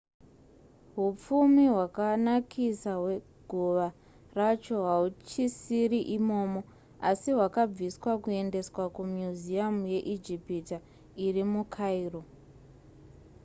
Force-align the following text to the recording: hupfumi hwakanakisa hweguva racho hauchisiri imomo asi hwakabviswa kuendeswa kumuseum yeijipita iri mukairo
hupfumi 0.95 1.63
hwakanakisa 1.71 2.91
hweguva 3.01 3.87
racho 4.37 4.77
hauchisiri 4.89 5.99
imomo 6.17 6.61
asi 7.09 7.29
hwakabviswa 7.35 8.11
kuendeswa 8.23 8.83
kumuseum 8.95 9.75
yeijipita 9.93 10.77
iri 11.25 11.43
mukairo 11.53 12.21